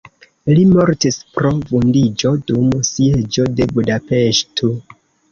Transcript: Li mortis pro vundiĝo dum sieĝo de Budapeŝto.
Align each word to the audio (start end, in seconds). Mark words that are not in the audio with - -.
Li 0.59 0.61
mortis 0.67 1.17
pro 1.33 1.51
vundiĝo 1.73 2.31
dum 2.51 2.71
sieĝo 2.87 3.45
de 3.59 3.67
Budapeŝto. 3.75 4.71